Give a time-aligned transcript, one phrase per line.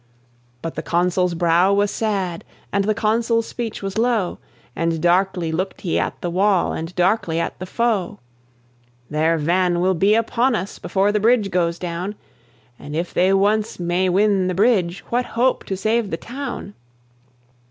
[0.63, 4.39] But the Consul's brow was sad, And the Consul's speech was low,
[4.75, 8.17] And darkly looked he at the wall, And darkly at the foe.
[9.11, 12.15] "Their van will be upon us Before the bridge goes down;
[12.79, 16.73] And if they once may win the bridge, What hope to save the town?"